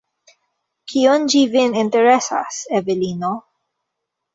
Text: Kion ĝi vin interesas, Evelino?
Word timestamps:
Kion 0.93 1.29
ĝi 1.35 1.43
vin 1.57 1.79
interesas, 1.85 2.61
Evelino? 2.83 3.35